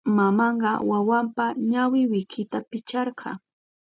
Mamanka 0.17 0.71
wawanpa 0.89 1.45
ñawi 1.69 2.01
wikita 2.11 2.57
picharka. 2.69 3.29